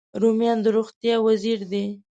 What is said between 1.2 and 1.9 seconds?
وزیر دی